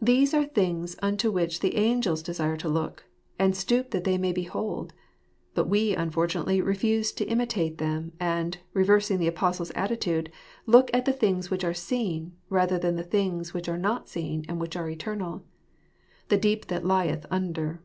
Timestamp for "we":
5.68-5.94